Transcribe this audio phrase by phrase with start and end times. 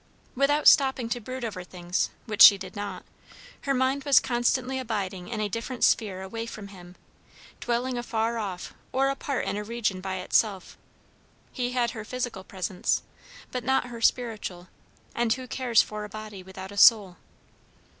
[0.33, 3.03] Without stopping to brood over things, which she did not,
[3.65, 6.95] her mind was constantly abiding in a different sphere away from him,
[7.59, 10.75] dwelling afar off, or apart in a region by itself;
[11.51, 13.03] he had her physical presence,
[13.51, 14.69] but not her spiritual;
[15.13, 17.17] and who cares for a body without a soul?